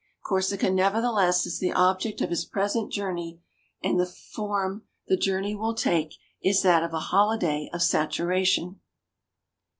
Corsica, 0.23 0.71
nevertheless, 0.71 1.45
is 1.45 1.59
the 1.59 1.71
object 1.73 2.21
of 2.21 2.31
his 2.31 2.43
present 2.43 2.91
journey, 2.91 3.39
and 3.83 3.99
the 3.99 4.07
form 4.07 4.81
the 5.07 5.15
journey 5.15 5.53
will 5.53 5.75
take 5.75 6.15
is 6.41 6.63
that 6.63 6.81
of 6.81 6.91
a 6.91 6.99
holiday 7.13 7.69
of 7.71 7.83
saturation. 7.83 8.79